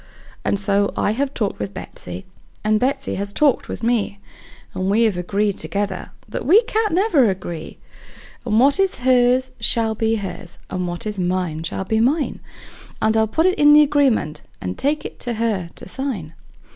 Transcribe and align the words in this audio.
And 0.43 0.57
so 0.59 0.91
I 0.97 1.11
have 1.11 1.31
talked 1.31 1.59
with 1.59 1.75
Betsey, 1.75 2.25
and 2.63 2.79
Betsey 2.79 3.17
has 3.21 3.31
talked 3.31 3.69
with 3.69 3.83
me, 3.83 4.19
And 4.73 4.89
we 4.89 5.03
have 5.03 5.15
agreed 5.15 5.59
together 5.59 6.09
that 6.27 6.43
we 6.43 6.63
can't 6.63 6.95
never 6.95 7.29
agree; 7.29 7.77
And 8.43 8.59
what 8.59 8.79
is 8.79 9.01
hers 9.05 9.51
shall 9.59 9.93
be 9.93 10.15
hers, 10.15 10.57
and 10.71 10.87
what 10.87 11.05
is 11.05 11.19
mine 11.19 11.61
shall 11.61 11.83
be 11.85 11.99
mine; 11.99 12.39
And 12.99 13.15
I'll 13.15 13.27
put 13.27 13.45
it 13.45 13.59
in 13.59 13.73
the 13.73 13.83
agreement, 13.83 14.41
and 14.59 14.75
take 14.75 15.05
it 15.05 15.19
to 15.19 15.33
her 15.35 15.69
to 15.75 15.87
sign. 15.87 16.33